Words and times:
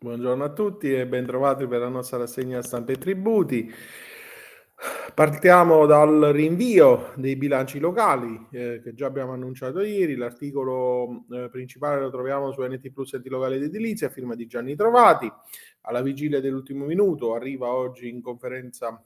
Buongiorno 0.00 0.44
a 0.44 0.52
tutti 0.52 0.94
e 0.94 1.08
bentrovati 1.08 1.66
per 1.66 1.80
la 1.80 1.88
nostra 1.88 2.18
rassegna 2.18 2.62
stampa 2.62 2.92
e 2.92 2.98
tributi. 2.98 3.68
Partiamo 5.12 5.86
dal 5.86 6.30
rinvio 6.32 7.14
dei 7.16 7.34
bilanci 7.34 7.80
locali 7.80 8.46
eh, 8.52 8.80
che 8.80 8.94
già 8.94 9.06
abbiamo 9.06 9.32
annunciato 9.32 9.80
ieri. 9.80 10.14
L'articolo 10.14 11.24
eh, 11.32 11.48
principale 11.50 12.00
lo 12.00 12.10
troviamo 12.10 12.52
su 12.52 12.62
NT 12.62 12.92
Plus 12.92 13.14
Enti 13.14 13.28
Locali 13.28 13.56
ed 13.56 13.64
Edilizia, 13.64 14.08
firma 14.08 14.36
di 14.36 14.46
Gianni 14.46 14.76
Trovati. 14.76 15.28
Alla 15.80 16.00
vigilia 16.00 16.40
dell'ultimo 16.40 16.84
minuto 16.84 17.34
arriva 17.34 17.66
oggi 17.66 18.08
in 18.08 18.22
conferenza 18.22 19.04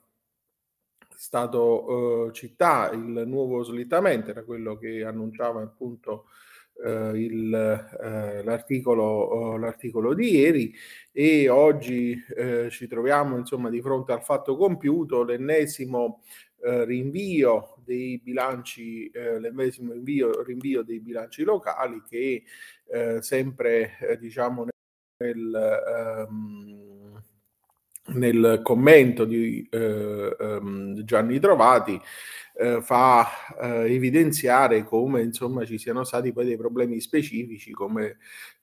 Stato 1.09 2.27
eh, 2.29 2.33
Città 2.35 2.91
il 2.91 3.23
nuovo 3.25 3.63
slittamento, 3.63 4.29
era 4.29 4.45
quello 4.45 4.77
che 4.77 5.03
annunciava 5.05 5.63
appunto 5.63 6.27
il, 7.15 7.55
eh, 7.55 8.43
l'articolo, 8.43 9.05
oh, 9.05 9.57
l'articolo, 9.57 10.15
di 10.15 10.37
ieri 10.37 10.75
e 11.13 11.49
oggi 11.49 12.21
eh, 12.37 12.69
ci 12.71 12.87
troviamo 12.89 13.37
insomma 13.37 13.71
di 13.71 13.81
fronte 13.81 14.13
al 14.13 14.23
fatto 14.23 14.57
compiuto, 14.57 15.23
l'ennesimo 15.23 16.23
eh, 16.63 16.85
rinvio 16.85 17.77
dei 17.85 18.19
bilanci, 18.19 19.09
eh, 19.11 19.39
l'ennesimo 19.39 19.93
rinvio, 19.93 20.43
rinvio, 20.43 20.83
dei 20.83 21.01
bilanci 21.01 21.43
locali 21.43 22.03
che 22.09 22.45
eh, 22.87 23.23
sempre 23.23 24.19
diciamo 24.21 24.67
nel, 25.19 26.29
ehm, 26.29 27.23
nel 28.15 28.61
commento 28.63 29.25
di 29.25 29.67
ehm, 29.71 31.05
Gianni 31.05 31.39
Trovati 31.39 32.01
eh, 32.63 32.81
fa 32.81 33.27
eh, 33.61 33.93
evidenziare 33.93 34.85
come 34.85 35.23
insomma 35.23 35.65
ci 35.65 35.79
siano 35.79 36.05
stati 36.05 36.33
poi 36.33 36.45
dei 36.45 36.57
problemi 36.57 37.01
specifici 37.01 37.73
come 37.73 38.19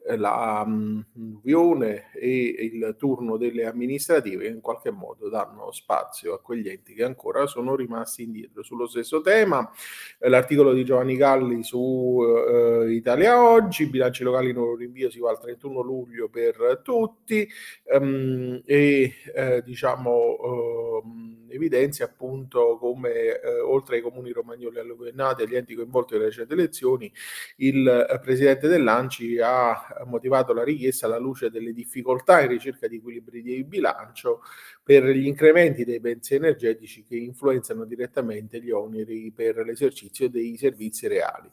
eh, 0.07 0.15
la 0.15 0.59
alluvione 0.61 2.05
mm, 2.15 2.19
e 2.21 2.55
il 2.73 2.95
turno 2.97 3.35
delle 3.35 3.65
amministrative 3.65 4.43
che 4.43 4.49
in 4.49 4.61
qualche 4.61 4.91
modo 4.91 5.27
danno 5.27 5.71
spazio 5.71 6.33
a 6.33 6.39
quegli 6.39 6.69
enti 6.69 6.93
che 6.93 7.03
ancora 7.03 7.45
sono 7.47 7.75
rimasti 7.75 8.23
indietro. 8.23 8.63
Sullo 8.63 8.87
stesso 8.87 9.19
tema, 9.21 9.69
eh, 10.19 10.29
l'articolo 10.29 10.71
di 10.73 10.85
Giovanni 10.85 11.17
Galli 11.17 11.63
su 11.63 12.19
eh, 12.23 12.93
Italia 12.93 13.41
Oggi, 13.41 13.87
bilanci 13.87 14.23
locali 14.23 14.53
nuovo 14.53 14.75
rinvio 14.75 15.09
si 15.09 15.19
va 15.19 15.31
al 15.31 15.39
31 15.39 15.81
luglio 15.81 16.29
per 16.29 16.79
tutti 16.83 17.47
ehm, 17.83 18.61
e 18.65 19.13
eh, 19.35 19.61
diciamo 19.63 21.01
ehm, 21.03 21.38
evidenzia 21.51 22.05
appunto 22.05 22.77
come 22.77 23.39
eh, 23.39 23.59
oltre 23.59 23.97
ai 23.97 24.01
comuni 24.01 24.31
romagnoli 24.31 24.79
alluvionati 24.79 25.41
e 25.41 25.45
agli 25.45 25.55
enti 25.55 25.75
coinvolti 25.75 26.13
nelle 26.13 26.25
recenti 26.25 26.53
elezioni, 26.53 27.11
il 27.57 27.87
eh, 27.87 28.19
presidente 28.19 28.67
dell'Anci 28.67 29.39
ha 29.39 30.03
motivato 30.05 30.53
la 30.53 30.63
richiesta 30.63 31.05
alla 31.05 31.17
luce 31.17 31.49
delle 31.49 31.73
difficoltà 31.73 32.41
in 32.41 32.49
ricerca 32.49 32.87
di 32.87 32.97
equilibri 32.97 33.41
di 33.41 33.63
bilancio 33.63 34.41
per 34.83 35.05
gli 35.05 35.27
incrementi 35.27 35.85
dei 35.85 35.99
pensi 35.99 36.35
energetici 36.35 37.03
che 37.03 37.15
influenzano 37.15 37.85
direttamente 37.85 38.61
gli 38.61 38.71
oneri 38.71 39.31
per 39.31 39.57
l'esercizio 39.57 40.29
dei 40.29 40.57
servizi 40.57 41.07
reali. 41.07 41.49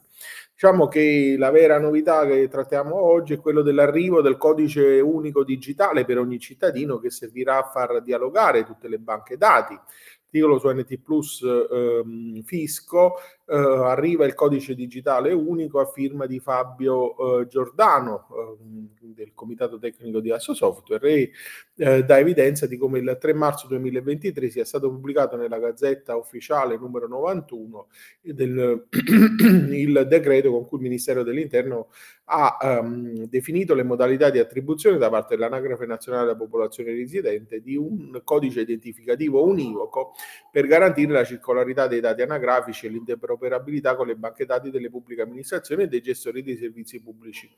Diciamo 0.53 0.87
che 0.87 1.35
la 1.37 1.51
vera 1.51 1.77
novità 1.79 2.25
che 2.25 2.47
trattiamo 2.47 2.95
oggi 2.95 3.33
è 3.33 3.39
quello 3.39 3.61
dell'arrivo 3.61 4.21
del 4.21 4.37
codice 4.37 4.99
unico 4.99 5.43
digitale 5.43 6.03
per 6.03 6.17
ogni 6.17 6.39
cittadino 6.39 6.97
che 6.97 7.11
servirà 7.11 7.59
a 7.59 7.69
far 7.69 8.01
dialogare 8.01 8.63
tutte 8.63 8.87
le 8.87 8.97
banche 8.97 9.37
dati. 9.37 9.79
Articolo 10.25 10.59
su 10.59 10.67
NT 10.67 10.99
Plus 10.99 11.41
ehm, 11.41 12.41
Fisco, 12.41 13.13
eh, 13.45 13.55
arriva 13.55 14.25
il 14.25 14.33
codice 14.33 14.75
digitale 14.75 15.31
unico 15.31 15.79
a 15.79 15.85
firma 15.85 16.25
di 16.25 16.39
Fabio 16.39 17.39
eh, 17.39 17.47
Giordano 17.47 18.27
eh, 18.29 19.13
del 19.13 19.31
Comitato 19.33 19.79
Tecnico 19.79 20.19
di 20.19 20.31
Asso 20.31 20.53
Software 20.53 21.07
e 21.07 21.31
eh, 21.77 22.03
dà 22.03 22.17
evidenza 22.17 22.65
di 22.65 22.75
come 22.75 22.99
il 22.99 23.17
3 23.19 23.33
marzo 23.33 23.67
2023 23.67 24.49
sia 24.49 24.65
stato 24.65 24.89
pubblicato 24.89 25.35
nella 25.35 25.59
Gazzetta 25.59 26.15
Ufficiale 26.15 26.77
numero 26.77 27.07
91 27.07 27.87
del, 28.21 28.87
il 29.71 30.05
decreto 30.07 30.51
con 30.51 30.65
cui 30.65 30.77
il 30.77 30.83
Ministero 30.83 31.23
dell'Interno 31.23 31.89
ha 32.29 32.79
um, 32.81 33.25
definito 33.27 33.73
le 33.73 33.83
modalità 33.83 34.29
di 34.29 34.39
attribuzione 34.39 34.97
da 34.97 35.09
parte 35.09 35.35
dell'Anagrafe 35.35 35.85
Nazionale 35.85 36.25
della 36.25 36.37
Popolazione 36.37 36.91
Residente 36.91 37.61
di 37.61 37.77
un 37.77 38.21
codice 38.23 38.61
identificativo 38.61 39.45
univoco 39.45 40.13
per 40.51 40.67
garantire 40.67 41.13
la 41.13 41.23
circolarità 41.23 41.87
dei 41.87 42.01
dati 42.01 42.23
anagrafici 42.23 42.87
e 42.87 42.89
l'interoperabilità 42.89 43.95
con 43.95 44.07
le 44.07 44.15
banche 44.15 44.45
dati 44.45 44.69
delle 44.69 44.89
pubbliche 44.89 45.21
amministrazioni 45.21 45.83
e 45.83 45.87
dei 45.87 46.01
gestori 46.01 46.43
dei 46.43 46.57
servizi 46.57 47.01
pubblici. 47.01 47.49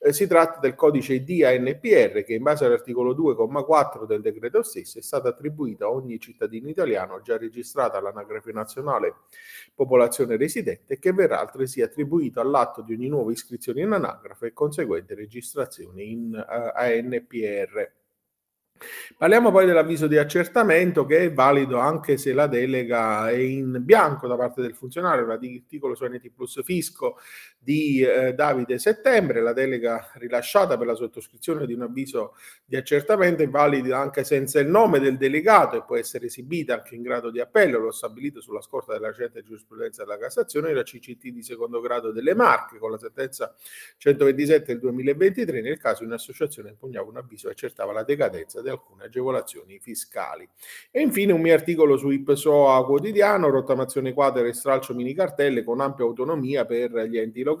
Eh, 0.00 0.12
si 0.12 0.26
tratta 0.26 0.58
del 0.58 0.74
codice 0.74 1.24
DANPR 1.24 2.24
che 2.24 2.34
in 2.34 2.42
base 2.42 2.66
all'articolo 2.66 3.14
2,4 3.68 4.06
del 4.06 4.20
decreto 4.20 4.62
stesso 4.62 4.98
è 4.98 5.02
stato 5.02 5.28
attribuito 5.28 5.84
a 5.84 5.90
ogni 5.90 6.18
cittadino 6.18 6.68
italiano 6.68 7.20
già 7.20 7.36
registrato 7.36 7.96
all'Anagrafe 7.96 8.52
Nazionale 8.52 9.14
Popolazione 9.74 10.36
Residente 10.36 10.98
che 10.98 11.12
verrà 11.12 11.40
altresì 11.40 11.82
attribuito 11.82 12.40
all'atto 12.40 12.82
di 12.82 12.94
ogni 12.94 13.08
nuova 13.08 13.32
iscrizione 13.32 13.82
in 13.82 13.92
anagrafe 13.92 14.16
anagrafe 14.28 14.46
e 14.46 14.52
conseguente 14.52 15.14
registrazione 15.14 16.02
in 16.02 16.32
uh, 16.32 16.80
eh, 16.80 16.98
ANPR. 16.98 17.96
Parliamo 19.16 19.50
poi 19.50 19.66
dell'avviso 19.66 20.06
di 20.06 20.16
accertamento 20.18 21.04
che 21.04 21.18
è 21.18 21.32
valido 21.32 21.78
anche 21.78 22.16
se 22.16 22.32
la 22.32 22.46
delega 22.46 23.28
è 23.28 23.34
in 23.34 23.78
bianco 23.80 24.28
da 24.28 24.36
parte 24.36 24.62
del 24.62 24.76
funzionario, 24.76 25.26
l'articolo 25.26 25.96
su 25.96 26.04
NT 26.04 26.30
Plus 26.30 26.62
Fisco 26.62 27.16
di 27.68 28.00
eh, 28.00 28.32
Davide 28.32 28.78
Settembre, 28.78 29.42
la 29.42 29.52
delega 29.52 30.10
rilasciata 30.14 30.78
per 30.78 30.86
la 30.86 30.94
sottoscrizione 30.94 31.66
di 31.66 31.74
un 31.74 31.82
avviso 31.82 32.34
di 32.64 32.76
accertamento 32.76 33.42
è 33.42 33.48
valida 33.50 33.98
anche 33.98 34.24
senza 34.24 34.58
il 34.58 34.68
nome 34.68 35.00
del 35.00 35.18
delegato 35.18 35.76
e 35.76 35.84
può 35.84 35.96
essere 35.96 36.26
esibita 36.26 36.72
anche 36.72 36.94
in 36.94 37.02
grado 37.02 37.30
di 37.30 37.40
appello, 37.40 37.78
lo 37.78 37.90
stabilito 37.90 38.40
sulla 38.40 38.62
scorta 38.62 38.94
della 38.94 39.08
recente 39.08 39.42
giurisprudenza 39.42 40.02
della 40.02 40.16
Cassazione, 40.16 40.72
la 40.72 40.82
CCT 40.82 41.28
di 41.28 41.42
secondo 41.42 41.82
grado 41.82 42.10
delle 42.10 42.34
Marche 42.34 42.78
con 42.78 42.90
la 42.90 42.96
sentenza 42.96 43.54
127 43.98 44.64
del 44.64 44.78
2023 44.80 45.60
nel 45.60 45.76
caso 45.76 46.04
un'associazione 46.04 46.70
impugnava 46.70 47.10
un 47.10 47.18
avviso 47.18 47.48
e 47.48 47.50
accertava 47.50 47.92
la 47.92 48.02
decadenza 48.02 48.62
di 48.62 48.70
alcune 48.70 49.04
agevolazioni 49.04 49.78
fiscali. 49.78 50.48
E 50.90 51.02
infine 51.02 51.32
un 51.32 51.42
mio 51.42 51.52
articolo 51.52 51.98
su 51.98 52.08
IPSOA 52.08 52.82
quotidiano, 52.86 53.50
rottamazione 53.50 54.14
quadra 54.14 54.46
e 54.46 54.54
stralcio 54.54 54.94
mini 54.94 55.12
cartelle 55.12 55.62
con 55.62 55.82
ampia 55.82 56.06
autonomia 56.06 56.64
per 56.64 56.92
gli 57.02 57.18
enti 57.18 57.42
locali. 57.42 57.56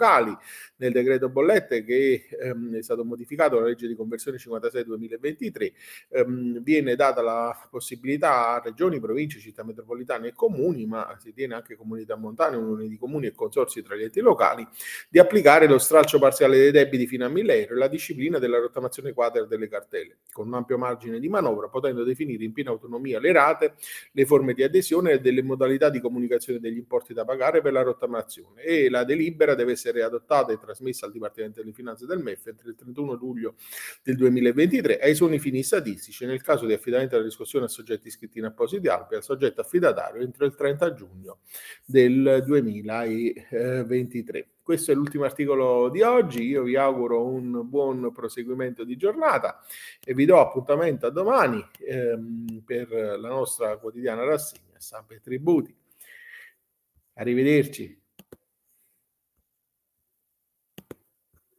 Nel 0.76 0.92
decreto 0.92 1.28
bollette 1.28 1.84
che 1.84 2.28
ehm, 2.40 2.76
è 2.76 2.82
stato 2.82 3.04
modificato 3.04 3.58
la 3.58 3.66
legge 3.66 3.86
di 3.86 3.94
conversione 3.94 4.38
56-2023 4.38 5.72
ehm, 6.10 6.62
viene 6.62 6.94
data 6.96 7.20
la 7.20 7.68
possibilità 7.70 8.54
a 8.54 8.60
regioni, 8.60 9.00
province, 9.00 9.40
città 9.40 9.64
metropolitane 9.64 10.28
e 10.28 10.32
comuni, 10.32 10.86
ma 10.86 11.16
si 11.20 11.32
tiene 11.32 11.54
anche 11.54 11.76
comunità 11.76 12.16
montane, 12.16 12.56
unioni 12.56 12.88
di 12.88 12.96
comuni 12.96 13.26
e 13.26 13.34
consorsi 13.34 13.82
tra 13.82 13.96
gli 13.96 14.02
enti 14.02 14.20
locali, 14.20 14.66
di 15.08 15.18
applicare 15.18 15.66
lo 15.66 15.78
stralcio 15.78 16.18
parziale 16.18 16.56
dei 16.58 16.70
debiti 16.70 17.06
fino 17.06 17.24
a 17.24 17.28
1000 17.28 17.60
euro 17.60 17.74
e 17.74 17.76
la 17.76 17.88
disciplina 17.88 18.38
della 18.38 18.58
rottamazione 18.58 19.12
quadra 19.12 19.44
delle 19.44 19.68
cartelle, 19.68 20.18
con 20.38 20.46
un 20.46 20.54
ampio 20.54 20.78
margine 20.78 21.18
di 21.18 21.28
manovra, 21.28 21.66
potendo 21.66 22.04
definire 22.04 22.44
in 22.44 22.52
piena 22.52 22.70
autonomia 22.70 23.18
le 23.18 23.32
rate, 23.32 23.74
le 24.12 24.24
forme 24.24 24.54
di 24.54 24.62
adesione 24.62 25.10
e 25.12 25.20
delle 25.20 25.42
modalità 25.42 25.90
di 25.90 26.00
comunicazione 26.00 26.60
degli 26.60 26.76
importi 26.76 27.12
da 27.12 27.24
pagare 27.24 27.60
per 27.60 27.72
la 27.72 27.82
rottamazione. 27.82 28.62
E 28.62 28.88
la 28.88 29.02
delibera 29.02 29.56
deve 29.56 29.72
essere 29.72 30.04
adottata 30.04 30.52
e 30.52 30.58
trasmessa 30.58 31.06
al 31.06 31.12
Dipartimento 31.12 31.60
delle 31.60 31.72
Finanze 31.72 32.06
del 32.06 32.22
MEF 32.22 32.46
entro 32.46 32.68
il 32.68 32.76
31 32.76 33.14
luglio 33.14 33.56
del 34.04 34.14
2023 34.14 35.00
ai 35.00 35.16
suoi 35.16 35.40
fini 35.40 35.64
statistici 35.64 36.24
nel 36.24 36.40
caso 36.40 36.66
di 36.66 36.72
affidamento 36.72 37.16
della 37.16 37.26
riscossione 37.26 37.64
a 37.64 37.68
soggetti 37.68 38.06
iscritti 38.06 38.38
in 38.38 38.44
appositi 38.44 38.86
albi 38.86 39.16
al 39.16 39.24
soggetto 39.24 39.60
affidatario 39.60 40.22
entro 40.22 40.46
il 40.46 40.54
30 40.54 40.94
giugno 40.94 41.40
del 41.84 42.44
2023. 42.46 44.48
Questo 44.68 44.92
è 44.92 44.94
l'ultimo 44.94 45.24
articolo 45.24 45.88
di 45.88 46.02
oggi, 46.02 46.42
io 46.42 46.62
vi 46.62 46.76
auguro 46.76 47.24
un 47.24 47.66
buon 47.66 48.12
proseguimento 48.12 48.84
di 48.84 48.98
giornata 48.98 49.64
e 50.04 50.12
vi 50.12 50.26
do 50.26 50.38
appuntamento 50.40 51.06
a 51.06 51.10
domani 51.10 51.66
ehm, 51.78 52.64
per 52.66 52.90
la 52.90 53.28
nostra 53.30 53.78
quotidiana 53.78 54.24
rassegna 54.24 54.78
Stampa 54.78 55.14
e 55.14 55.20
Tributi. 55.20 55.74
Arrivederci. 57.14 57.98